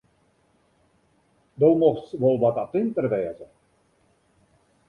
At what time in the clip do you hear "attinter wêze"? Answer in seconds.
2.63-3.47